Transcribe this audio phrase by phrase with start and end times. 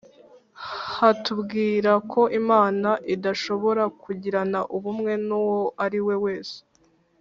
[0.95, 6.57] hatubwira ko Imana idashobora kugirana ubumwe n'uwo ariwe wese